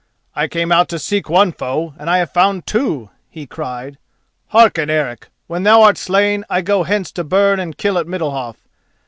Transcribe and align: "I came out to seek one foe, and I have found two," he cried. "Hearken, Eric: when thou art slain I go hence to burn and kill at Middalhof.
"I 0.35 0.47
came 0.47 0.71
out 0.71 0.89
to 0.89 0.97
seek 0.97 1.29
one 1.29 1.51
foe, 1.51 1.93
and 1.99 2.09
I 2.09 2.17
have 2.17 2.31
found 2.33 2.65
two," 2.65 3.11
he 3.29 3.45
cried. 3.45 3.99
"Hearken, 4.47 4.89
Eric: 4.89 5.27
when 5.45 5.61
thou 5.61 5.83
art 5.83 5.95
slain 5.99 6.43
I 6.49 6.61
go 6.61 6.81
hence 6.81 7.11
to 7.11 7.23
burn 7.23 7.59
and 7.59 7.77
kill 7.77 7.99
at 7.99 8.07
Middalhof. 8.07 8.55